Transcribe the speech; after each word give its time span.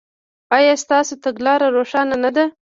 ایا 0.57 0.73
ستاسو 0.83 1.13
تګلاره 1.23 1.67
روښانه 1.75 2.15
نه 2.23 2.31
ده؟ 2.35 2.45